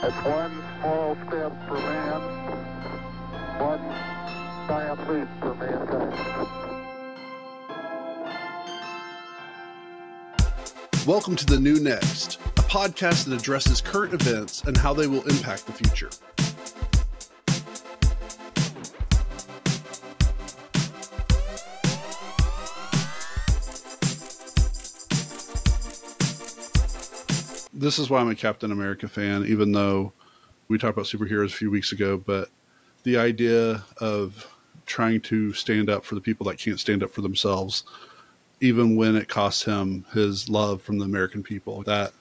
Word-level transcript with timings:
One 0.00 0.64
small 0.80 1.14
step 1.28 1.52
for 1.68 1.74
man, 1.74 2.20
one 3.60 3.80
giant 4.66 5.10
leap 5.10 5.28
for 5.40 5.54
mankind. 5.56 6.14
Welcome 11.06 11.36
to 11.36 11.44
The 11.44 11.60
New 11.60 11.80
Next, 11.80 12.40
a 12.56 12.62
podcast 12.62 13.26
that 13.26 13.38
addresses 13.38 13.82
current 13.82 14.14
events 14.14 14.64
and 14.64 14.74
how 14.74 14.94
they 14.94 15.06
will 15.06 15.28
impact 15.28 15.66
the 15.66 15.72
future. 15.74 16.08
This 27.80 27.98
is 27.98 28.10
why 28.10 28.20
I'm 28.20 28.28
a 28.28 28.34
Captain 28.34 28.72
America 28.72 29.08
fan, 29.08 29.46
even 29.46 29.72
though 29.72 30.12
we 30.68 30.76
talked 30.76 30.98
about 30.98 31.06
superheroes 31.06 31.46
a 31.46 31.56
few 31.56 31.70
weeks 31.70 31.92
ago, 31.92 32.18
but 32.18 32.50
the 33.04 33.16
idea 33.16 33.82
of 33.96 34.46
trying 34.84 35.22
to 35.22 35.54
stand 35.54 35.88
up 35.88 36.04
for 36.04 36.14
the 36.14 36.20
people 36.20 36.44
that 36.44 36.58
can't 36.58 36.78
stand 36.78 37.02
up 37.02 37.10
for 37.10 37.22
themselves 37.22 37.84
even 38.60 38.96
when 38.96 39.16
it 39.16 39.28
costs 39.28 39.64
him 39.64 40.04
his 40.12 40.50
love 40.50 40.82
from 40.82 40.98
the 40.98 41.06
American 41.06 41.42
people. 41.42 41.82
That 41.84 42.12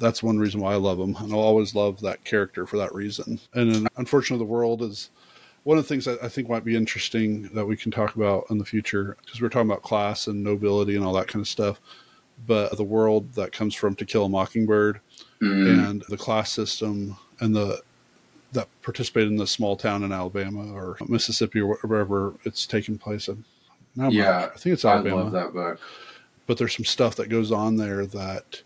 that's 0.00 0.20
one 0.20 0.40
reason 0.40 0.60
why 0.60 0.72
I 0.72 0.78
love 0.78 0.98
him, 0.98 1.14
and 1.14 1.32
I'll 1.32 1.38
always 1.38 1.76
love 1.76 2.00
that 2.00 2.24
character 2.24 2.66
for 2.66 2.76
that 2.78 2.92
reason. 2.92 3.38
And 3.52 3.72
then 3.72 3.86
unfortunately, 3.96 4.44
the 4.44 4.50
world 4.50 4.82
is 4.82 5.10
one 5.62 5.78
of 5.78 5.84
the 5.84 5.88
things 5.88 6.06
that 6.06 6.20
I 6.20 6.28
think 6.28 6.48
might 6.48 6.64
be 6.64 6.74
interesting 6.74 7.50
that 7.50 7.66
we 7.66 7.76
can 7.76 7.92
talk 7.92 8.16
about 8.16 8.46
in 8.50 8.58
the 8.58 8.64
future 8.64 9.16
because 9.24 9.40
we're 9.40 9.48
talking 9.48 9.70
about 9.70 9.82
class 9.82 10.26
and 10.26 10.42
nobility 10.42 10.96
and 10.96 11.04
all 11.04 11.12
that 11.12 11.28
kind 11.28 11.40
of 11.40 11.46
stuff. 11.46 11.80
But 12.46 12.76
the 12.76 12.84
world 12.84 13.32
that 13.34 13.52
comes 13.52 13.74
from 13.74 13.94
To 13.96 14.04
Kill 14.04 14.24
a 14.26 14.28
Mockingbird 14.28 15.00
Mm. 15.42 15.88
and 15.88 16.04
the 16.08 16.16
class 16.16 16.50
system 16.52 17.16
and 17.40 17.54
the 17.54 17.82
that 18.52 18.68
participated 18.82 19.30
in 19.30 19.36
the 19.36 19.46
small 19.46 19.76
town 19.76 20.04
in 20.04 20.12
Alabama 20.12 20.72
or 20.72 20.96
Mississippi 21.08 21.60
or 21.60 21.74
wherever 21.82 22.34
it's 22.44 22.66
taking 22.66 22.96
place 22.98 23.26
in. 23.28 23.44
No, 23.96 24.08
Yeah, 24.10 24.50
I 24.54 24.56
think 24.58 24.72
it's 24.74 24.84
Alabama. 24.84 25.16
I 25.16 25.22
love 25.24 25.32
that 25.32 25.52
book. 25.52 25.80
but 26.46 26.56
there's 26.58 26.74
some 26.76 26.84
stuff 26.84 27.16
that 27.16 27.28
goes 27.28 27.50
on 27.50 27.76
there 27.76 28.06
that 28.06 28.62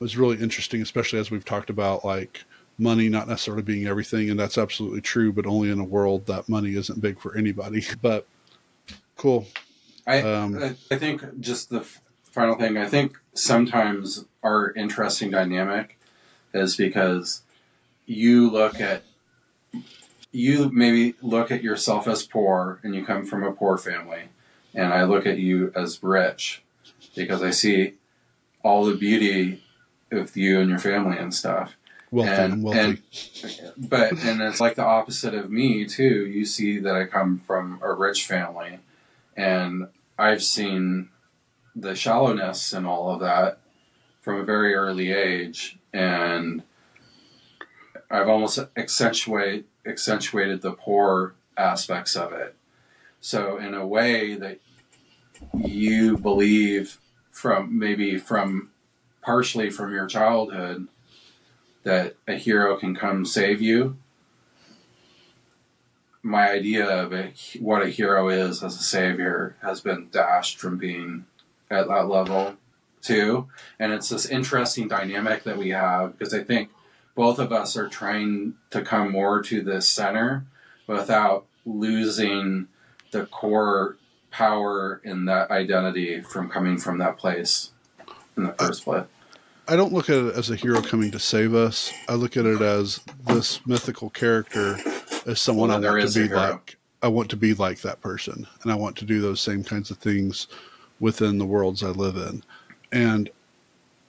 was 0.00 0.16
really 0.16 0.38
interesting, 0.42 0.82
especially 0.82 1.18
as 1.20 1.30
we've 1.30 1.44
talked 1.44 1.70
about 1.70 2.04
like 2.04 2.42
money 2.78 3.08
not 3.08 3.28
necessarily 3.28 3.62
being 3.62 3.86
everything, 3.86 4.30
and 4.30 4.38
that's 4.40 4.58
absolutely 4.58 5.00
true, 5.00 5.32
but 5.32 5.46
only 5.46 5.70
in 5.70 5.78
a 5.78 5.84
world 5.84 6.26
that 6.26 6.48
money 6.48 6.74
isn't 6.74 7.00
big 7.00 7.20
for 7.20 7.36
anybody. 7.36 7.84
But 8.02 8.26
cool. 9.16 9.46
I, 10.06 10.22
Um, 10.22 10.76
I 10.90 10.96
think 10.96 11.22
just 11.40 11.70
the 11.70 11.86
final 12.30 12.54
thing. 12.54 12.76
I 12.76 12.86
think 12.86 13.16
sometimes 13.34 14.24
our 14.42 14.72
interesting 14.72 15.30
dynamic 15.30 15.98
is 16.54 16.76
because 16.76 17.42
you 18.06 18.50
look 18.50 18.80
at 18.80 19.02
you 20.32 20.70
maybe 20.72 21.14
look 21.22 21.50
at 21.50 21.62
yourself 21.62 22.06
as 22.06 22.22
poor 22.24 22.78
and 22.82 22.94
you 22.94 23.04
come 23.04 23.24
from 23.24 23.42
a 23.42 23.52
poor 23.52 23.76
family, 23.76 24.24
and 24.74 24.92
I 24.92 25.04
look 25.04 25.26
at 25.26 25.38
you 25.38 25.72
as 25.74 26.02
rich 26.02 26.62
because 27.16 27.42
I 27.42 27.50
see 27.50 27.94
all 28.62 28.84
the 28.84 28.94
beauty 28.96 29.64
of 30.12 30.36
you 30.36 30.60
and 30.60 30.70
your 30.70 30.78
family 30.78 31.18
and 31.18 31.34
stuff. 31.34 31.74
Wealthy 32.12 32.30
And- 32.42 32.62
wealthy. 32.62 32.78
and- 32.80 33.02
but 33.90 34.12
and 34.24 34.40
it's 34.40 34.60
like 34.60 34.74
the 34.76 34.84
opposite 34.84 35.34
of 35.34 35.50
me 35.50 35.84
too. 35.86 36.26
You 36.26 36.44
see 36.44 36.78
that 36.78 36.94
I 36.94 37.06
come 37.06 37.38
from 37.46 37.80
a 37.82 37.92
rich 37.92 38.24
family, 38.26 38.78
and 39.36 39.88
I've 40.18 40.42
seen 40.42 41.08
the 41.74 41.94
shallowness 41.94 42.72
and 42.72 42.86
all 42.86 43.10
of 43.10 43.20
that 43.20 43.58
from 44.20 44.36
a 44.36 44.44
very 44.44 44.74
early 44.74 45.12
age, 45.12 45.78
and 45.92 46.62
I've 48.10 48.28
almost 48.28 48.58
accentuate 48.76 49.66
accentuated 49.86 50.60
the 50.60 50.72
poor 50.72 51.34
aspects 51.56 52.14
of 52.16 52.32
it. 52.32 52.54
So 53.20 53.56
in 53.58 53.74
a 53.74 53.86
way 53.86 54.34
that 54.34 54.60
you 55.54 56.18
believe 56.18 56.98
from 57.30 57.78
maybe 57.78 58.18
from 58.18 58.70
partially 59.22 59.70
from 59.70 59.92
your 59.92 60.06
childhood 60.06 60.88
that 61.82 62.16
a 62.28 62.34
hero 62.34 62.76
can 62.76 62.94
come 62.94 63.24
save 63.24 63.60
you. 63.60 63.96
My 66.22 66.50
idea 66.50 66.86
of 66.86 67.14
a, 67.14 67.32
what 67.58 67.82
a 67.82 67.88
hero 67.88 68.28
is 68.28 68.62
as 68.62 68.76
a 68.76 68.82
savior 68.82 69.56
has 69.62 69.80
been 69.80 70.08
dashed 70.10 70.58
from 70.58 70.76
being 70.76 71.24
at 71.70 71.88
that 71.88 72.08
level 72.08 72.56
too. 73.02 73.48
And 73.78 73.92
it's 73.92 74.08
this 74.08 74.26
interesting 74.26 74.88
dynamic 74.88 75.44
that 75.44 75.56
we 75.56 75.70
have 75.70 76.18
because 76.18 76.34
I 76.34 76.42
think 76.42 76.70
both 77.14 77.38
of 77.38 77.52
us 77.52 77.76
are 77.76 77.88
trying 77.88 78.54
to 78.70 78.82
come 78.82 79.12
more 79.12 79.42
to 79.42 79.62
the 79.62 79.80
center 79.80 80.44
without 80.86 81.46
losing 81.64 82.68
the 83.10 83.26
core 83.26 83.96
power 84.30 85.00
in 85.04 85.24
that 85.26 85.50
identity 85.50 86.20
from 86.20 86.48
coming 86.48 86.78
from 86.78 86.98
that 86.98 87.18
place 87.18 87.72
in 88.36 88.44
the 88.44 88.52
first 88.52 88.84
place. 88.84 89.06
I 89.66 89.76
don't 89.76 89.92
look 89.92 90.10
at 90.10 90.16
it 90.16 90.34
as 90.34 90.50
a 90.50 90.56
hero 90.56 90.82
coming 90.82 91.10
to 91.12 91.18
save 91.18 91.54
us. 91.54 91.92
I 92.08 92.14
look 92.14 92.36
at 92.36 92.44
it 92.44 92.60
as 92.60 93.00
this 93.26 93.64
mythical 93.66 94.10
character 94.10 94.78
as 95.26 95.40
someone 95.40 95.68
Well, 95.68 95.84
I 95.84 95.90
want 95.90 96.10
to 96.10 96.28
be 96.28 96.34
like. 96.34 96.76
I 97.02 97.08
want 97.08 97.30
to 97.30 97.36
be 97.36 97.54
like 97.54 97.80
that 97.80 98.02
person, 98.02 98.46
and 98.62 98.70
I 98.70 98.74
want 98.74 98.96
to 98.98 99.06
do 99.06 99.22
those 99.22 99.40
same 99.40 99.64
kinds 99.64 99.90
of 99.90 99.96
things 99.96 100.48
within 101.00 101.38
the 101.38 101.46
worlds 101.46 101.82
I 101.82 101.88
live 101.88 102.16
in. 102.16 102.44
And 102.92 103.30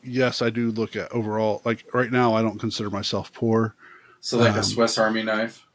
yes, 0.04 0.42
I 0.42 0.50
do 0.50 0.70
look 0.72 0.96
at 0.96 1.12
overall. 1.12 1.62
Like 1.66 1.86
right 1.94 2.12
now, 2.12 2.36
I 2.36 2.42
don't 2.42 2.60
consider 2.60 2.90
myself 2.90 3.34
poor. 3.34 3.74
So 4.20 4.38
like 4.38 4.52
Um, 4.54 4.60
a 4.60 4.64
Swiss 4.64 4.98
Army 4.98 5.24
knife. 5.24 5.66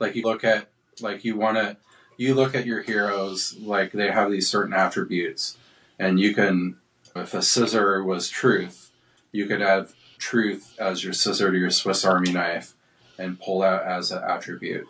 Like 0.00 0.16
you 0.16 0.22
look 0.22 0.42
at 0.42 0.68
like 1.00 1.24
you 1.24 1.36
want 1.36 1.58
to 1.58 1.76
you 2.16 2.34
look 2.34 2.54
at 2.54 2.66
your 2.66 2.82
heroes 2.82 3.56
like 3.60 3.92
they 3.92 4.10
have 4.10 4.30
these 4.30 4.48
certain 4.48 4.74
attributes 4.74 5.56
and 5.98 6.18
you 6.18 6.34
can 6.34 6.76
if 7.14 7.34
a 7.34 7.42
scissor 7.42 8.02
was 8.02 8.28
truth, 8.28 8.90
you 9.30 9.46
could 9.46 9.60
have 9.60 9.94
truth 10.18 10.74
as 10.78 11.04
your 11.04 11.12
scissor 11.12 11.52
to 11.52 11.58
your 11.58 11.70
Swiss 11.70 12.04
Army 12.04 12.32
knife 12.32 12.74
and 13.18 13.38
pull 13.40 13.62
out 13.62 13.82
as 13.84 14.10
an 14.10 14.22
attribute. 14.26 14.86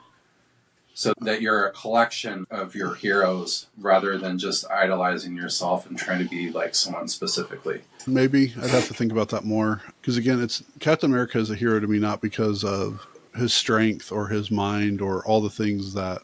So 0.94 1.14
that 1.22 1.40
you're 1.40 1.66
a 1.66 1.72
collection 1.72 2.46
of 2.50 2.74
your 2.74 2.94
heroes 2.94 3.66
rather 3.78 4.18
than 4.18 4.38
just 4.38 4.70
idolizing 4.70 5.34
yourself 5.34 5.86
and 5.86 5.98
trying 5.98 6.18
to 6.18 6.28
be 6.28 6.50
like 6.50 6.74
someone 6.74 7.08
specifically. 7.08 7.80
Maybe 8.06 8.52
I'd 8.60 8.70
have 8.70 8.88
to 8.88 8.94
think 8.94 9.10
about 9.10 9.30
that 9.30 9.44
more 9.44 9.82
because 10.00 10.16
again, 10.16 10.40
it's 10.42 10.62
Captain 10.80 11.10
America 11.10 11.38
is 11.38 11.50
a 11.50 11.54
hero 11.54 11.80
to 11.80 11.86
me 11.86 11.98
not 11.98 12.20
because 12.20 12.62
of 12.62 13.06
his 13.34 13.54
strength 13.54 14.12
or 14.12 14.28
his 14.28 14.50
mind 14.50 15.00
or 15.00 15.24
all 15.26 15.40
the 15.40 15.50
things 15.50 15.94
that 15.94 16.22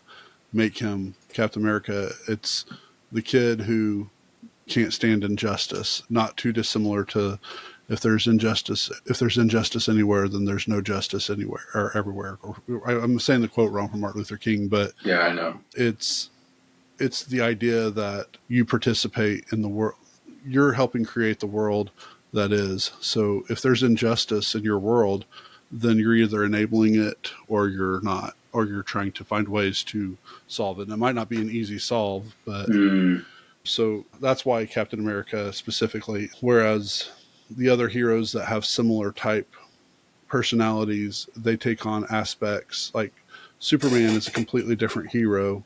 make 0.52 0.78
him 0.78 1.14
Captain 1.32 1.62
America. 1.62 2.10
It's 2.28 2.64
the 3.10 3.22
kid 3.22 3.62
who 3.62 4.10
can't 4.68 4.92
stand 4.92 5.24
injustice, 5.24 6.02
not 6.10 6.36
too 6.36 6.52
dissimilar 6.52 7.04
to 7.04 7.38
if 7.88 8.00
there's 8.00 8.26
injustice 8.26 8.90
if 9.06 9.18
there's 9.18 9.38
injustice 9.38 9.88
anywhere 9.88 10.28
then 10.28 10.44
there's 10.44 10.68
no 10.68 10.80
justice 10.80 11.30
anywhere 11.30 11.64
or 11.74 11.96
everywhere. 11.96 12.38
Or, 12.42 12.56
I, 12.86 12.92
i'm 13.02 13.18
saying 13.18 13.40
the 13.40 13.48
quote 13.48 13.72
wrong 13.72 13.88
from 13.88 14.00
martin 14.00 14.18
luther 14.20 14.36
king 14.36 14.68
but 14.68 14.92
Yeah, 15.04 15.20
I 15.20 15.32
know. 15.32 15.60
it's 15.74 16.30
it's 16.98 17.24
the 17.24 17.40
idea 17.40 17.90
that 17.90 18.26
you 18.48 18.64
participate 18.64 19.44
in 19.52 19.62
the 19.62 19.68
world 19.68 19.94
you're 20.46 20.72
helping 20.72 21.04
create 21.04 21.40
the 21.40 21.46
world 21.46 21.90
that 22.32 22.52
is. 22.52 22.92
So 23.00 23.44
if 23.48 23.60
there's 23.62 23.82
injustice 23.82 24.54
in 24.54 24.62
your 24.62 24.78
world 24.78 25.24
then 25.72 25.98
you're 25.98 26.14
either 26.14 26.44
enabling 26.44 26.94
it 26.94 27.32
or 27.48 27.68
you're 27.68 28.00
not 28.02 28.34
or 28.52 28.64
you're 28.66 28.82
trying 28.82 29.12
to 29.12 29.24
find 29.24 29.46
ways 29.48 29.82
to 29.84 30.16
solve 30.46 30.78
it. 30.78 30.82
And 30.84 30.92
it 30.92 30.96
might 30.96 31.14
not 31.14 31.28
be 31.28 31.40
an 31.40 31.50
easy 31.50 31.78
solve 31.78 32.34
but 32.44 32.68
Mm, 32.68 33.24
so 33.64 34.04
that's 34.20 34.44
why 34.46 34.64
Captain 34.64 34.98
America 35.00 35.52
specifically, 35.52 36.30
whereas 36.40 37.10
the 37.50 37.68
other 37.68 37.88
heroes 37.88 38.32
that 38.32 38.46
have 38.46 38.64
similar 38.64 39.12
type 39.12 39.48
personalities, 40.28 41.28
they 41.36 41.56
take 41.56 41.86
on 41.86 42.06
aspects 42.10 42.92
like 42.94 43.12
Superman 43.58 44.10
is 44.10 44.28
a 44.28 44.30
completely 44.30 44.76
different 44.76 45.10
hero 45.10 45.64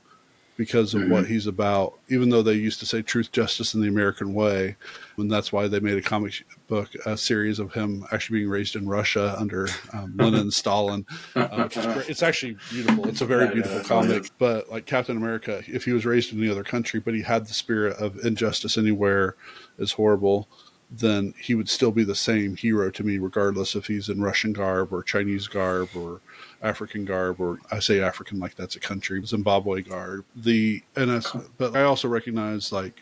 because 0.56 0.94
of 0.94 1.08
what 1.08 1.26
he's 1.26 1.46
about. 1.46 1.98
Even 2.08 2.28
though 2.28 2.42
they 2.42 2.52
used 2.52 2.78
to 2.80 2.86
say 2.86 3.02
truth, 3.02 3.32
justice, 3.32 3.74
and 3.74 3.82
the 3.82 3.88
American 3.88 4.32
way, 4.34 4.76
and 5.16 5.30
that's 5.30 5.52
why 5.52 5.66
they 5.66 5.80
made 5.80 5.98
a 5.98 6.02
comic 6.02 6.44
book 6.68 6.88
a 7.06 7.16
series 7.16 7.58
of 7.58 7.72
him 7.72 8.04
actually 8.12 8.40
being 8.40 8.50
raised 8.50 8.76
in 8.76 8.88
Russia 8.88 9.34
under 9.38 9.68
um, 9.92 10.14
Lenin 10.16 10.40
and 10.40 10.54
Stalin, 10.54 11.04
uh, 11.34 11.48
which 11.64 11.76
is 11.76 11.86
great. 11.86 12.08
It's 12.08 12.22
actually 12.22 12.56
beautiful. 12.70 13.08
It's 13.08 13.20
a 13.20 13.26
very 13.26 13.52
beautiful 13.52 13.80
comic. 13.80 14.30
But 14.38 14.70
like 14.70 14.86
Captain 14.86 15.16
America, 15.16 15.62
if 15.66 15.84
he 15.84 15.92
was 15.92 16.06
raised 16.06 16.32
in 16.32 16.38
any 16.40 16.50
other 16.50 16.64
country, 16.64 17.00
but 17.00 17.14
he 17.14 17.22
had 17.22 17.46
the 17.46 17.54
spirit 17.54 17.96
of 17.96 18.24
injustice 18.24 18.78
anywhere 18.78 19.36
is 19.78 19.92
horrible, 19.92 20.48
then 20.94 21.32
he 21.40 21.54
would 21.54 21.68
still 21.68 21.90
be 21.90 22.04
the 22.04 22.14
same 22.14 22.54
hero 22.54 22.90
to 22.90 23.02
me, 23.02 23.18
regardless 23.18 23.74
if 23.74 23.86
he's 23.86 24.10
in 24.10 24.20
Russian 24.20 24.52
garb 24.52 24.92
or 24.92 25.02
Chinese 25.02 25.48
garb 25.48 25.88
or 25.94 26.20
African 26.62 27.04
garb, 27.04 27.40
or 27.40 27.58
I 27.70 27.78
say 27.78 28.00
African 28.00 28.38
like 28.38 28.54
that's 28.56 28.76
a 28.76 28.80
country, 28.80 29.24
Zimbabwe 29.24 29.82
garb. 29.82 30.24
The 30.36 30.82
and 30.96 31.10
I, 31.10 31.20
but 31.56 31.74
I 31.74 31.84
also 31.84 32.08
recognize 32.08 32.72
like, 32.72 33.00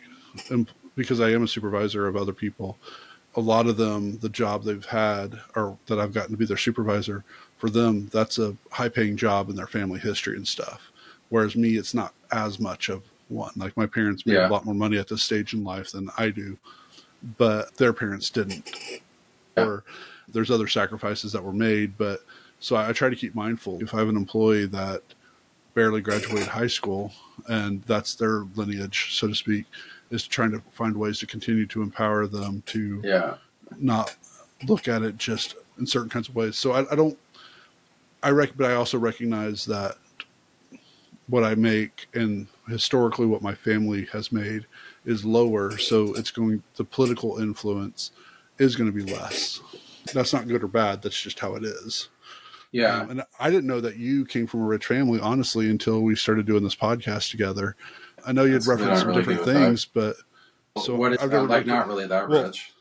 because 0.95 1.19
I 1.19 1.31
am 1.31 1.43
a 1.43 1.47
supervisor 1.47 2.07
of 2.07 2.15
other 2.15 2.33
people, 2.33 2.77
a 3.35 3.41
lot 3.41 3.67
of 3.67 3.77
them, 3.77 4.17
the 4.19 4.29
job 4.29 4.63
they've 4.63 4.85
had 4.85 5.39
or 5.55 5.77
that 5.87 5.99
I've 5.99 6.13
gotten 6.13 6.31
to 6.31 6.37
be 6.37 6.45
their 6.45 6.57
supervisor, 6.57 7.23
for 7.57 7.69
them, 7.69 8.07
that's 8.11 8.39
a 8.39 8.55
high 8.71 8.89
paying 8.89 9.17
job 9.17 9.49
in 9.49 9.55
their 9.55 9.67
family 9.67 9.99
history 9.99 10.37
and 10.37 10.47
stuff. 10.47 10.91
Whereas 11.29 11.55
me, 11.55 11.77
it's 11.77 11.93
not 11.93 12.13
as 12.31 12.59
much 12.59 12.89
of 12.89 13.03
one. 13.29 13.51
Like 13.55 13.75
my 13.77 13.85
parents 13.85 14.25
made 14.25 14.33
Yeah. 14.35 14.47
a 14.47 14.51
lot 14.51 14.65
more 14.65 14.75
money 14.75 14.97
at 14.97 15.07
this 15.07 15.23
stage 15.23 15.53
in 15.53 15.63
life 15.63 15.91
than 15.91 16.09
I 16.17 16.29
do, 16.29 16.57
but 17.37 17.75
their 17.75 17.93
parents 17.93 18.29
didn't. 18.29 18.69
Yeah. 19.57 19.65
Or 19.65 19.83
there's 20.29 20.51
other 20.51 20.67
sacrifices 20.67 21.31
that 21.33 21.43
were 21.43 21.53
made. 21.53 21.97
But 21.97 22.21
so 22.59 22.75
I, 22.75 22.89
I 22.89 22.93
try 22.93 23.09
to 23.09 23.15
keep 23.15 23.35
mindful. 23.35 23.81
If 23.81 23.93
I 23.93 23.99
have 23.99 24.09
an 24.09 24.15
employee 24.17 24.65
that 24.67 25.01
barely 25.73 26.01
graduated 26.01 26.47
high 26.47 26.67
school 26.67 27.11
and 27.47 27.81
that's 27.83 28.15
their 28.15 28.45
lineage, 28.55 29.15
so 29.17 29.27
to 29.27 29.35
speak, 29.35 29.65
is 30.09 30.27
trying 30.27 30.51
to 30.51 30.61
find 30.71 30.95
ways 30.95 31.19
to 31.19 31.27
continue 31.27 31.65
to 31.67 31.81
empower 31.81 32.27
them 32.27 32.61
to 32.67 33.01
Yeah. 33.03 33.35
not 33.77 34.15
look 34.67 34.87
at 34.87 35.01
it 35.01 35.17
just 35.17 35.55
in 35.79 35.87
certain 35.87 36.09
kinds 36.09 36.27
of 36.29 36.35
ways. 36.35 36.57
So 36.57 36.73
I, 36.73 36.91
I 36.91 36.95
don't, 36.95 37.17
I 38.21 38.29
rec, 38.29 38.51
but 38.55 38.69
I 38.69 38.75
also 38.75 38.99
recognize 38.99 39.65
that 39.65 39.97
what 41.27 41.43
I 41.43 41.55
make 41.55 42.07
and 42.13 42.45
historically 42.71 43.25
what 43.25 43.41
my 43.41 43.53
family 43.53 44.05
has 44.11 44.31
made 44.31 44.65
is 45.05 45.25
lower. 45.25 45.77
So 45.77 46.13
it's 46.15 46.31
going, 46.31 46.63
the 46.75 46.83
political 46.83 47.37
influence 47.37 48.11
is 48.57 48.75
going 48.75 48.91
to 48.91 49.05
be 49.05 49.11
less. 49.11 49.59
That's 50.13 50.33
not 50.33 50.47
good 50.47 50.63
or 50.63 50.67
bad. 50.67 51.01
That's 51.01 51.19
just 51.19 51.39
how 51.39 51.55
it 51.55 51.63
is. 51.63 52.09
Yeah. 52.71 53.01
Um, 53.01 53.09
and 53.11 53.23
I 53.39 53.49
didn't 53.49 53.67
know 53.67 53.81
that 53.81 53.97
you 53.97 54.25
came 54.25 54.47
from 54.47 54.61
a 54.61 54.65
rich 54.65 54.85
family, 54.85 55.19
honestly, 55.19 55.69
until 55.69 56.01
we 56.01 56.15
started 56.15 56.45
doing 56.45 56.63
this 56.63 56.75
podcast 56.75 57.29
together. 57.31 57.75
I 58.25 58.31
know 58.31 58.43
you'd 58.43 58.55
That's 58.55 58.67
not 58.67 58.79
referenced 58.79 59.01
some 59.01 59.09
really 59.09 59.21
different 59.23 59.45
things, 59.45 59.85
but 59.85 60.15
so 60.77 60.95
what 60.95 61.13
is 61.13 61.19
I've 61.19 61.31
that? 61.31 61.43
Like 61.43 61.65
not 61.65 61.87
really 61.87 62.07
that 62.07 62.29
well- 62.29 62.45
rich. 62.45 62.73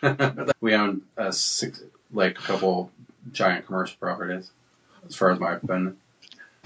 we 0.60 0.74
own 0.74 1.02
a 1.16 1.32
six, 1.32 1.82
like 2.12 2.38
a 2.38 2.42
couple 2.42 2.90
giant 3.32 3.66
commercial 3.66 3.96
properties, 3.98 4.50
as 5.08 5.16
far 5.16 5.30
as 5.30 5.40
my 5.40 5.54
opinion. 5.54 5.96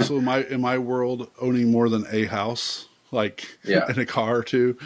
So 0.03 0.17
in 0.19 0.25
my 0.25 0.45
in 0.45 0.61
my 0.61 0.79
world, 0.79 1.31
owning 1.41 1.71
more 1.71 1.89
than 1.89 2.07
a 2.11 2.25
house, 2.27 2.89
like 3.11 3.59
Yeah. 3.65 3.85
and 3.89 3.99
a 3.99 4.07
car 4.07 4.37
or 4.39 4.43
two, 4.43 4.77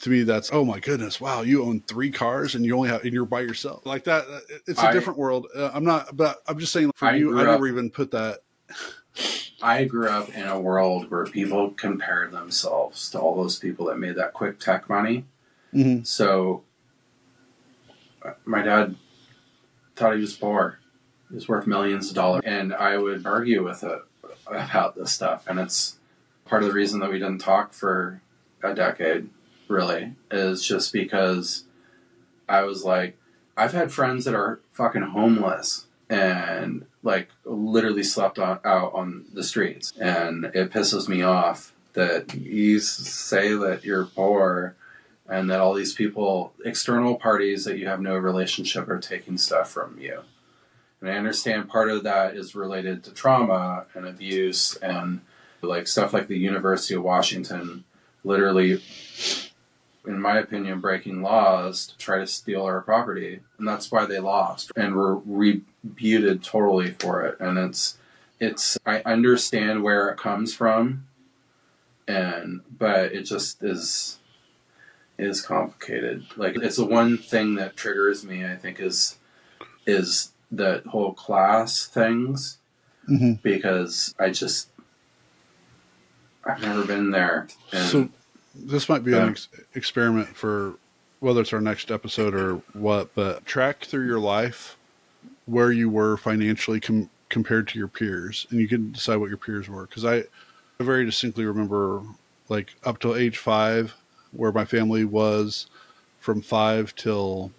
to 0.00 0.10
me 0.10 0.22
that's 0.22 0.50
oh 0.52 0.64
my 0.64 0.80
goodness, 0.80 1.20
wow, 1.20 1.42
you 1.42 1.62
own 1.64 1.80
three 1.80 2.10
cars 2.10 2.54
and 2.54 2.64
you 2.64 2.76
only 2.76 2.88
have 2.88 3.04
and 3.04 3.12
you're 3.12 3.24
by 3.26 3.40
yourself 3.40 3.84
like 3.86 4.04
that. 4.04 4.24
uh, 4.28 4.40
It's 4.66 4.80
a 4.82 4.86
I- 4.88 4.92
different 4.92 5.18
world. 5.18 5.46
Uh, 5.54 5.70
I'm 5.72 5.84
not, 5.84 6.16
but 6.16 6.42
I'm 6.46 6.58
just 6.58 6.72
saying 6.72 6.90
for 6.94 7.06
I 7.08 7.16
you, 7.16 7.38
I 7.38 7.44
never 7.44 7.66
up- 7.66 7.72
even 7.72 7.90
put 7.90 8.10
that. 8.12 8.40
I 9.62 9.84
grew 9.84 10.08
up 10.08 10.30
in 10.30 10.46
a 10.48 10.58
world 10.58 11.08
where 11.10 11.24
people 11.24 11.70
compared 11.70 12.32
themselves 12.32 13.10
to 13.10 13.20
all 13.20 13.36
those 13.36 13.58
people 13.60 13.86
that 13.86 13.98
made 13.98 14.16
that 14.16 14.32
quick 14.32 14.58
tech 14.58 14.88
money. 14.88 15.24
Mhm. 15.72 16.04
So, 16.04 16.64
uh, 18.24 18.32
my 18.44 18.62
dad 18.62 18.96
thought 19.94 20.14
he 20.16 20.20
was 20.20 20.34
poor. 20.34 20.78
He 21.28 21.36
was 21.36 21.46
worth 21.48 21.66
millions 21.68 22.08
of 22.08 22.16
dollars. 22.16 22.42
And 22.44 22.74
I 22.74 22.96
would 22.98 23.24
argue 23.24 23.62
with 23.64 23.84
it 23.84 24.00
about 24.46 24.94
this 24.94 25.12
stuff. 25.12 25.44
And 25.46 25.58
it's 25.58 25.96
part 26.44 26.62
of 26.62 26.68
the 26.68 26.74
reason 26.74 27.00
that 27.00 27.10
we 27.10 27.18
didn't 27.18 27.38
talk 27.38 27.72
for 27.72 28.20
a 28.62 28.74
decade, 28.74 29.28
really, 29.68 30.14
is 30.30 30.64
just 30.64 30.92
because 30.92 31.64
I 32.48 32.62
was 32.62 32.84
like, 32.84 33.16
I've 33.56 33.72
had 33.72 33.92
friends 33.92 34.24
that 34.24 34.34
are 34.34 34.60
fucking 34.72 35.02
homeless 35.02 35.86
and 36.08 36.86
like 37.02 37.28
literally 37.44 38.02
slept 38.02 38.38
on, 38.38 38.60
out 38.64 38.92
on 38.94 39.24
the 39.32 39.42
streets. 39.42 39.92
And 39.98 40.46
it 40.46 40.70
pisses 40.70 41.08
me 41.08 41.22
off 41.22 41.72
that 41.94 42.34
you 42.34 42.80
say 42.80 43.54
that 43.54 43.84
you're 43.84 44.06
poor 44.06 44.76
and 45.28 45.50
that 45.50 45.60
all 45.60 45.74
these 45.74 45.94
people, 45.94 46.52
external 46.64 47.14
parties 47.14 47.64
that 47.64 47.78
you 47.78 47.86
have 47.86 48.00
no 48.00 48.16
relationship, 48.16 48.88
are 48.88 48.98
taking 48.98 49.38
stuff 49.38 49.70
from 49.70 49.98
you. 49.98 50.22
And 51.02 51.10
I 51.10 51.18
understand 51.18 51.68
part 51.68 51.90
of 51.90 52.04
that 52.04 52.36
is 52.36 52.54
related 52.54 53.02
to 53.04 53.10
trauma 53.12 53.86
and 53.94 54.06
abuse 54.06 54.76
and 54.76 55.20
like 55.60 55.88
stuff 55.88 56.12
like 56.12 56.28
the 56.28 56.38
University 56.38 56.94
of 56.94 57.02
Washington 57.02 57.84
literally, 58.22 58.80
in 60.06 60.20
my 60.20 60.38
opinion, 60.38 60.80
breaking 60.80 61.20
laws 61.20 61.88
to 61.88 61.98
try 61.98 62.18
to 62.18 62.26
steal 62.26 62.62
our 62.62 62.80
property. 62.80 63.40
And 63.58 63.66
that's 63.66 63.90
why 63.90 64.06
they 64.06 64.20
lost 64.20 64.70
and 64.76 64.94
were 64.94 65.18
rebuted 65.18 66.44
totally 66.44 66.92
for 66.92 67.22
it. 67.26 67.36
And 67.40 67.58
it's, 67.58 67.98
it's, 68.38 68.78
I 68.86 69.02
understand 69.04 69.82
where 69.82 70.08
it 70.08 70.18
comes 70.18 70.54
from. 70.54 71.08
And, 72.06 72.60
but 72.78 73.12
it 73.12 73.22
just 73.22 73.60
is, 73.64 74.20
is 75.18 75.42
complicated. 75.42 76.26
Like 76.36 76.56
it's 76.56 76.76
the 76.76 76.86
one 76.86 77.18
thing 77.18 77.56
that 77.56 77.76
triggers 77.76 78.24
me. 78.24 78.46
I 78.46 78.54
think 78.54 78.78
is 78.78 79.18
is 79.86 80.31
the 80.52 80.82
whole 80.86 81.14
class 81.14 81.86
things 81.86 82.58
Mhm. 83.08 83.40
because 83.42 84.14
I 84.20 84.30
just 84.30 84.68
I've 86.44 86.60
never 86.60 86.84
been 86.84 87.10
there. 87.10 87.48
And 87.72 87.88
So 87.88 88.08
this 88.54 88.88
might 88.88 89.04
be 89.04 89.12
an 89.16 89.30
ex- 89.30 89.48
experiment 89.74 90.28
for 90.36 90.74
whether 91.20 91.40
it's 91.40 91.52
our 91.52 91.60
next 91.60 91.90
episode 91.90 92.34
or 92.34 92.56
what, 92.72 93.14
but 93.14 93.46
track 93.46 93.84
through 93.84 94.06
your 94.06 94.18
life 94.18 94.76
where 95.46 95.70
you 95.72 95.88
were 95.88 96.16
financially 96.16 96.80
com- 96.80 97.08
compared 97.28 97.66
to 97.68 97.78
your 97.78 97.88
peers, 97.88 98.46
and 98.50 98.60
you 98.60 98.68
can 98.68 98.92
decide 98.92 99.16
what 99.16 99.28
your 99.28 99.38
peers 99.38 99.68
were. 99.68 99.86
Because 99.86 100.04
I, 100.04 100.16
I 100.18 100.84
very 100.84 101.04
distinctly 101.04 101.44
remember, 101.44 102.02
like 102.48 102.74
up 102.84 102.98
till 102.98 103.14
age 103.16 103.38
five, 103.38 103.94
where 104.32 104.52
my 104.52 104.64
family 104.64 105.04
was, 105.04 105.66
from 106.20 106.42
five 106.42 106.94
till 106.96 107.52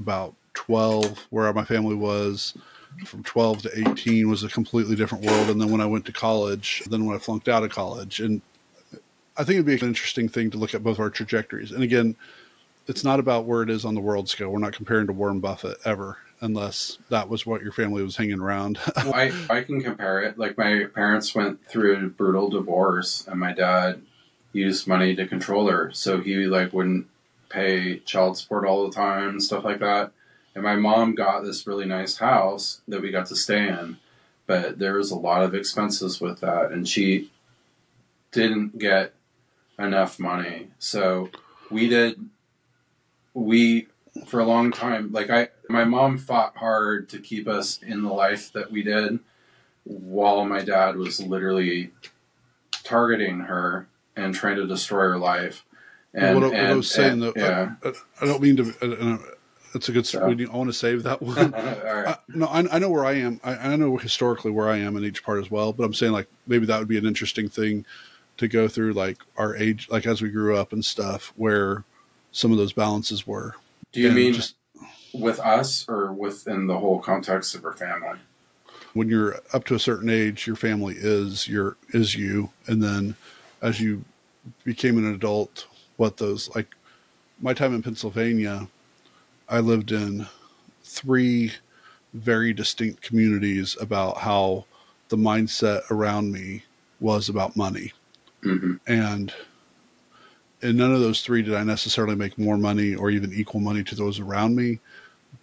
about 0.00 0.34
twelve, 0.56 1.26
where 1.30 1.52
my 1.52 1.64
family 1.64 1.94
was. 1.94 2.54
From 3.04 3.22
12 3.24 3.62
to 3.62 3.90
18 3.90 4.26
was 4.26 4.42
a 4.42 4.48
completely 4.48 4.96
different 4.96 5.22
world. 5.22 5.50
And 5.50 5.60
then 5.60 5.70
when 5.70 5.82
I 5.82 5.86
went 5.86 6.06
to 6.06 6.12
college, 6.12 6.82
then 6.88 7.04
when 7.04 7.14
I 7.14 7.18
flunked 7.18 7.46
out 7.46 7.62
of 7.62 7.68
college, 7.68 8.20
and 8.20 8.40
I 9.36 9.44
think 9.44 9.56
it'd 9.56 9.66
be 9.66 9.74
an 9.74 9.86
interesting 9.86 10.28
thing 10.28 10.50
to 10.52 10.58
look 10.58 10.74
at 10.74 10.82
both 10.82 10.98
our 10.98 11.10
trajectories. 11.10 11.72
And 11.72 11.82
again, 11.82 12.16
it's 12.86 13.04
not 13.04 13.20
about 13.20 13.44
where 13.44 13.62
it 13.62 13.70
is 13.70 13.84
on 13.84 13.94
the 13.94 14.00
world 14.00 14.28
scale. 14.28 14.48
We're 14.48 14.58
not 14.58 14.72
comparing 14.72 15.06
to 15.08 15.12
Warren 15.12 15.40
Buffett 15.40 15.76
ever, 15.84 16.18
unless 16.40 16.98
that 17.10 17.28
was 17.28 17.44
what 17.44 17.62
your 17.62 17.72
family 17.72 18.02
was 18.02 18.16
hanging 18.16 18.40
around. 18.40 18.78
Well, 18.96 19.14
I, 19.14 19.32
I 19.50 19.62
can 19.62 19.82
compare 19.82 20.22
it. 20.22 20.38
Like 20.38 20.56
my 20.56 20.84
parents 20.94 21.34
went 21.34 21.66
through 21.66 21.96
a 21.96 22.08
brutal 22.08 22.48
divorce, 22.48 23.26
and 23.26 23.38
my 23.38 23.52
dad 23.52 24.02
used 24.52 24.86
money 24.86 25.14
to 25.14 25.26
control 25.26 25.68
her, 25.68 25.92
so 25.92 26.20
he 26.20 26.46
like 26.46 26.72
wouldn't 26.72 27.06
pay 27.48 27.98
child 28.00 28.38
support 28.38 28.64
all 28.66 28.88
the 28.88 28.94
time 28.94 29.30
and 29.30 29.42
stuff 29.42 29.64
like 29.64 29.80
that. 29.80 30.12
And 30.56 30.64
my 30.64 30.74
mom 30.74 31.14
got 31.14 31.44
this 31.44 31.66
really 31.66 31.84
nice 31.84 32.16
house 32.16 32.80
that 32.88 33.02
we 33.02 33.10
got 33.10 33.26
to 33.26 33.36
stay 33.36 33.68
in, 33.68 33.98
but 34.46 34.78
there 34.78 34.94
was 34.94 35.10
a 35.10 35.14
lot 35.16 35.42
of 35.42 35.54
expenses 35.54 36.18
with 36.18 36.40
that, 36.40 36.72
and 36.72 36.88
she 36.88 37.30
didn't 38.32 38.78
get 38.78 39.12
enough 39.78 40.18
money. 40.18 40.68
So 40.78 41.28
we 41.70 41.88
did 41.90 42.18
we 43.34 43.88
for 44.24 44.40
a 44.40 44.46
long 44.46 44.72
time 44.72 45.12
like 45.12 45.28
I 45.28 45.48
my 45.68 45.84
mom 45.84 46.16
fought 46.16 46.56
hard 46.56 47.10
to 47.10 47.18
keep 47.18 47.46
us 47.46 47.78
in 47.82 48.02
the 48.02 48.12
life 48.12 48.50
that 48.54 48.72
we 48.72 48.82
did 48.82 49.18
while 49.84 50.46
my 50.46 50.62
dad 50.62 50.96
was 50.96 51.20
literally 51.20 51.90
targeting 52.82 53.40
her 53.40 53.88
and 54.16 54.34
trying 54.34 54.56
to 54.56 54.66
destroy 54.66 55.02
her 55.10 55.18
life. 55.18 55.64
And, 56.14 56.34
what, 56.36 56.44
I- 56.44 56.46
what 56.48 56.56
I 56.56 56.60
and- 56.60 56.76
was 56.78 56.90
saying, 56.90 57.12
and- 57.12 57.22
though, 57.22 57.32
yeah. 57.36 57.74
I, 57.84 57.92
I 58.22 58.24
don't 58.26 58.40
mean 58.40 58.56
to. 58.56 59.35
It's 59.76 59.88
a 59.88 59.92
good. 59.92 60.38
We, 60.38 60.46
I 60.46 60.56
want 60.56 60.70
to 60.70 60.74
save 60.74 61.04
that 61.04 61.22
one. 61.22 61.54
All 61.54 61.60
right. 61.60 62.08
I, 62.08 62.18
no, 62.28 62.46
I, 62.46 62.76
I 62.76 62.78
know 62.78 62.90
where 62.90 63.04
I 63.04 63.14
am. 63.14 63.40
I, 63.44 63.56
I 63.56 63.76
know 63.76 63.96
historically 63.96 64.50
where 64.50 64.68
I 64.68 64.78
am 64.78 64.96
in 64.96 65.04
each 65.04 65.22
part 65.22 65.40
as 65.40 65.50
well. 65.50 65.72
But 65.72 65.84
I'm 65.84 65.94
saying 65.94 66.12
like 66.12 66.28
maybe 66.46 66.66
that 66.66 66.78
would 66.78 66.88
be 66.88 66.98
an 66.98 67.06
interesting 67.06 67.48
thing 67.48 67.84
to 68.38 68.48
go 68.48 68.68
through, 68.68 68.92
like 68.92 69.18
our 69.36 69.56
age, 69.56 69.88
like 69.90 70.06
as 70.06 70.20
we 70.20 70.30
grew 70.30 70.56
up 70.56 70.72
and 70.72 70.84
stuff, 70.84 71.32
where 71.36 71.84
some 72.32 72.52
of 72.52 72.58
those 72.58 72.72
balances 72.72 73.26
were. 73.26 73.54
Do 73.92 74.00
you 74.00 74.08
And 74.08 74.16
mean 74.16 74.34
just 74.34 74.56
with 75.14 75.40
us 75.40 75.86
or 75.88 76.12
within 76.12 76.66
the 76.66 76.78
whole 76.78 76.98
context 76.98 77.54
of 77.54 77.62
her 77.62 77.72
family? 77.72 78.18
when 78.96 79.10
you're 79.10 79.38
up 79.52 79.64
to 79.64 79.74
a 79.74 79.78
certain 79.78 80.08
age, 80.08 80.46
your 80.46 80.56
family 80.56 80.94
is 80.96 81.46
your 81.46 81.76
is 81.90 82.14
you, 82.14 82.50
and 82.66 82.82
then 82.82 83.14
as 83.60 83.78
you 83.78 84.02
became 84.64 84.96
an 84.96 85.12
adult, 85.14 85.66
what 85.98 86.16
those 86.16 86.48
like 86.54 86.74
my 87.40 87.52
time 87.52 87.74
in 87.74 87.82
Pennsylvania, 87.82 88.68
I 89.48 89.60
lived 89.60 89.92
in 89.92 90.26
three 90.82 91.52
very 92.14 92.52
distinct 92.52 93.02
communities 93.02 93.76
about 93.80 94.18
how 94.18 94.64
the 95.08 95.16
mindset 95.16 95.88
around 95.90 96.32
me 96.32 96.64
was 97.00 97.28
about 97.28 97.56
money. 97.56 97.92
hmm 98.42 98.74
And 98.86 99.32
in 100.62 100.76
none 100.76 100.92
of 100.92 101.00
those 101.00 101.22
three 101.22 101.42
did 101.42 101.54
I 101.54 101.64
necessarily 101.64 102.16
make 102.16 102.38
more 102.38 102.56
money 102.56 102.94
or 102.94 103.10
even 103.10 103.32
equal 103.32 103.60
money 103.60 103.84
to 103.84 103.94
those 103.94 104.18
around 104.18 104.56
me. 104.56 104.80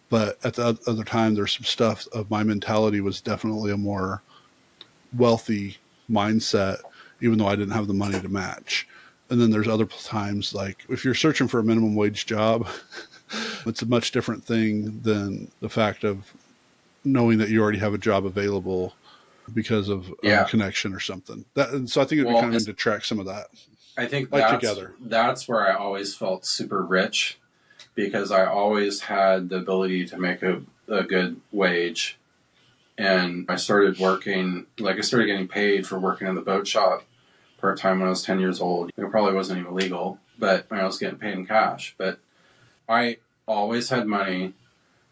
But 0.10 0.38
at 0.44 0.56
the 0.56 0.78
other 0.88 1.04
time, 1.04 1.36
there's 1.36 1.54
some 1.54 1.64
stuff 1.64 2.08
of 2.14 2.30
my 2.30 2.44
mentality 2.44 3.02
was 3.02 3.22
definitely 3.22 3.72
a 3.72 3.78
more 3.78 4.22
wealthy 5.18 5.78
mindset, 6.10 6.80
even 7.22 7.38
though 7.38 7.48
I 7.48 7.56
didn't 7.56 7.74
have 7.74 7.88
the 7.88 7.94
money 7.94 8.20
to 8.20 8.30
match. 8.30 8.88
And 9.30 9.42
then 9.42 9.50
there's 9.50 9.68
other 9.68 9.86
times 9.86 10.54
like 10.54 10.86
if 10.90 11.04
you're 11.04 11.16
searching 11.16 11.48
for 11.48 11.60
a 11.60 11.64
minimum 11.64 11.96
wage 11.96 12.26
job, 12.26 12.68
it's 13.66 13.82
a 13.82 13.86
much 13.86 14.12
different 14.12 14.44
thing 14.44 15.00
than 15.02 15.50
the 15.60 15.70
fact 15.70 16.04
of 16.04 16.34
knowing 17.04 17.38
that 17.40 17.50
you 17.50 17.62
already 17.62 17.80
have 17.80 17.94
a 17.94 17.98
job 17.98 18.26
available 18.26 18.94
because 19.54 19.90
of 19.90 20.14
Yeah. 20.24 20.46
a 20.46 20.50
connection 20.50 20.94
or 20.94 21.00
something. 21.00 21.46
That, 21.56 21.72
and 21.72 21.90
so 21.90 22.02
I 22.02 22.06
think 22.06 22.22
it 22.22 22.26
would 22.26 22.34
Well, 22.34 22.42
kind 22.44 22.56
of 22.56 22.64
to 22.66 22.74
track 22.74 23.04
some 23.04 23.20
of 23.20 23.26
that. 23.26 23.48
I 23.98 24.06
think 24.08 24.32
Like 24.32 24.42
that's, 24.42 24.54
together. 24.54 24.94
that's 25.02 25.48
where 25.48 25.68
I 25.68 25.76
always 25.76 26.16
felt 26.16 26.46
super 26.46 26.82
rich 26.82 27.38
because 27.96 28.32
I 28.32 28.46
always 28.46 29.02
had 29.02 29.50
the 29.50 29.58
ability 29.58 30.06
to 30.08 30.18
make 30.18 30.42
a, 30.42 30.62
a 30.88 31.04
good 31.04 31.40
wage. 31.52 32.18
And 32.98 33.46
I 33.50 33.56
started 33.56 34.00
working, 34.00 34.66
like, 34.80 34.98
I 34.98 35.02
started 35.02 35.26
getting 35.28 35.48
paid 35.48 35.86
for 35.88 36.00
working 36.00 36.28
in 36.28 36.36
the 36.36 36.42
boat 36.42 36.68
shop 36.68 37.04
part 37.60 37.78
time 37.80 38.00
when 38.00 38.08
I 38.08 38.12
was 38.12 38.24
10 38.24 38.40
years 38.40 38.62
old. 38.62 38.92
It 38.96 39.12
probably 39.12 39.34
wasn't 39.34 39.60
even 39.60 39.74
legal, 39.74 40.20
but 40.40 40.68
I 40.72 40.84
was 40.86 40.98
getting 41.00 41.18
paid 41.20 41.34
in 41.34 41.46
cash. 41.46 41.96
But 41.98 42.20
I 42.88 43.18
always 43.48 43.90
had 43.90 44.08
money 44.08 44.54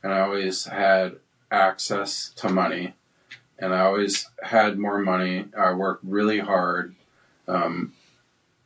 and 0.03 0.13
I 0.13 0.21
always 0.21 0.65
had 0.65 1.17
access 1.51 2.29
to 2.37 2.49
money. 2.49 2.93
And 3.59 3.73
I 3.73 3.81
always 3.81 4.27
had 4.41 4.79
more 4.79 4.99
money. 4.99 5.45
I 5.57 5.73
worked 5.73 6.03
really 6.03 6.39
hard. 6.39 6.95
Um, 7.47 7.93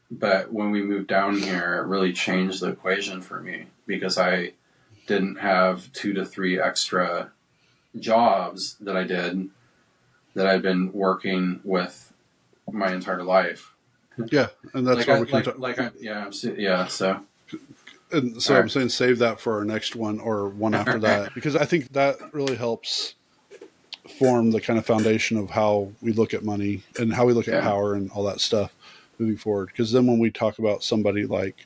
but 0.10 0.54
when 0.54 0.72
we 0.72 0.82
moved 0.82 1.08
down 1.08 1.40
here, 1.40 1.80
it 1.80 1.88
really 1.88 2.14
changed 2.14 2.62
the 2.62 2.70
equation 2.70 3.22
for 3.22 3.42
me 3.42 3.66
because 3.86 4.18
I 4.18 4.54
didn't 5.08 5.38
have 5.38 5.92
two 5.92 6.14
to 6.14 6.26
three 6.26 6.60
extra 6.60 7.32
jobs 8.00 8.76
that 8.80 8.96
I 8.96 9.04
did 9.04 9.50
that 10.34 10.48
I'd 10.48 10.62
been 10.62 10.92
working 10.94 11.60
with 11.64 12.14
my 12.72 12.94
entire 12.94 13.24
life. 13.24 13.74
Yeah, 14.32 14.48
and 14.74 14.88
that's 14.88 15.00
like, 15.00 15.08
why 15.08 15.16
I, 15.16 15.20
like, 15.20 15.44
talk- 15.46 15.60
like 15.60 15.80
I, 15.80 15.92
yeah, 16.00 16.30
yeah. 16.58 16.88
So 16.88 17.22
and 18.16 18.42
so 18.42 18.54
All 18.54 18.58
I'm 18.58 18.64
right. 18.64 18.72
saying 18.72 18.90
save 18.90 19.20
that 19.20 19.40
for 19.40 19.58
our 19.58 19.66
next 19.66 19.96
one 19.96 20.20
or 20.20 20.50
one 20.50 20.74
after 20.82 21.00
that 21.00 21.34
because 21.34 21.56
I 21.56 21.66
think 21.66 21.94
that 21.94 22.18
really 22.34 22.56
helps 22.56 23.16
form 24.20 24.52
the 24.52 24.62
kind 24.62 24.78
of 24.78 24.86
foundation 24.86 25.38
of 25.38 25.50
how 25.50 25.92
we 26.02 26.14
look 26.14 26.34
at 26.34 26.44
money 26.44 26.84
and 27.00 27.14
how 27.14 27.26
we 27.26 27.34
look 27.34 27.48
at 27.48 27.64
power 27.64 27.96
and 27.96 28.12
all 28.12 28.24
that 28.24 28.40
stuff 28.40 28.74
moving 29.18 29.38
forward. 29.38 29.68
Because 29.68 29.92
then 29.92 30.06
when 30.08 30.20
we 30.20 30.30
talk 30.30 30.60
about 30.60 30.84
somebody 30.84 31.26
like 31.26 31.66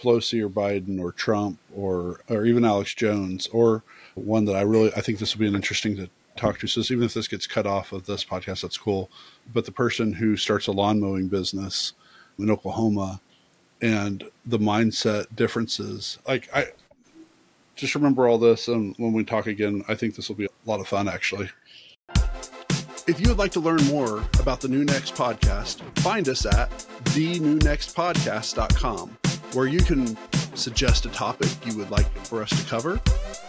Pelosi 0.00 0.42
or 0.42 0.48
Biden 0.48 1.00
or 1.00 1.12
Trump 1.12 1.58
or 1.74 2.20
or 2.28 2.44
even 2.44 2.64
Alex 2.64 2.94
Jones 2.94 3.48
or 3.48 3.82
one 4.14 4.44
that 4.46 4.56
I 4.56 4.62
really 4.62 4.92
I 4.94 5.00
think 5.00 5.18
this 5.18 5.34
will 5.34 5.40
be 5.40 5.48
an 5.48 5.54
interesting 5.54 5.96
to 5.96 6.08
talk 6.36 6.58
to. 6.60 6.66
So 6.66 6.80
even 6.92 7.04
if 7.04 7.14
this 7.14 7.28
gets 7.28 7.46
cut 7.46 7.66
off 7.66 7.92
of 7.92 8.06
this 8.06 8.24
podcast, 8.24 8.62
that's 8.62 8.78
cool. 8.78 9.10
But 9.52 9.64
the 9.64 9.72
person 9.72 10.12
who 10.12 10.36
starts 10.36 10.66
a 10.68 10.72
lawn 10.72 11.00
mowing 11.00 11.28
business 11.28 11.92
in 12.38 12.50
Oklahoma 12.50 13.20
and 13.80 14.24
the 14.44 14.58
mindset 14.58 15.34
differences. 15.34 16.18
Like 16.26 16.48
I 16.54 16.66
just 17.76 17.94
remember 17.94 18.28
all 18.28 18.38
this 18.38 18.68
and 18.68 18.94
when 18.98 19.12
we 19.12 19.24
talk 19.24 19.46
again, 19.46 19.84
I 19.88 19.94
think 19.94 20.16
this 20.16 20.28
will 20.28 20.36
be 20.36 20.46
a 20.46 20.50
lot 20.66 20.80
of 20.80 20.88
fun 20.88 21.08
actually. 21.08 21.48
If 23.06 23.20
you 23.20 23.28
would 23.28 23.38
like 23.38 23.52
to 23.52 23.60
learn 23.60 23.82
more 23.86 24.18
about 24.38 24.60
the 24.60 24.68
New 24.68 24.84
Next 24.84 25.14
podcast, 25.14 25.80
find 26.00 26.28
us 26.28 26.44
at 26.44 26.68
thenewnextpodcast.com, 27.04 29.18
where 29.54 29.66
you 29.66 29.80
can 29.80 30.14
suggest 30.54 31.06
a 31.06 31.08
topic 31.08 31.48
you 31.64 31.74
would 31.78 31.90
like 31.90 32.06
for 32.26 32.42
us 32.42 32.50
to 32.50 32.62
cover. 32.68 33.00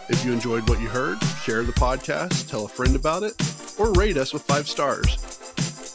If 0.08 0.24
you 0.24 0.32
enjoyed 0.32 0.66
what 0.66 0.80
you 0.80 0.88
heard, 0.88 1.22
share 1.42 1.62
the 1.62 1.72
podcast, 1.72 2.48
tell 2.48 2.64
a 2.64 2.68
friend 2.68 2.96
about 2.96 3.22
it, 3.22 3.34
or 3.78 3.92
rate 3.92 4.16
us 4.16 4.32
with 4.32 4.40
five 4.42 4.66
stars. 4.66 5.49